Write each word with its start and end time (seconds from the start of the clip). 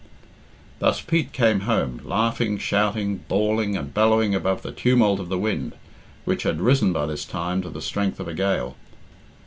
Thus 0.79 0.99
Pete 0.99 1.31
came 1.31 1.59
home, 1.59 2.01
laughing, 2.03 2.57
shouting, 2.57 3.17
bawling, 3.27 3.77
and 3.77 3.93
bellowing 3.93 4.33
above 4.33 4.63
the 4.63 4.71
tumult 4.71 5.19
of 5.19 5.29
the 5.29 5.37
wind, 5.37 5.73
which 6.25 6.41
had 6.41 6.59
risen 6.59 6.91
by 6.91 7.05
this 7.05 7.23
time 7.23 7.61
to 7.61 7.69
the 7.69 7.83
strength 7.83 8.19
of 8.19 8.27
a 8.27 8.33
gale. 8.33 8.75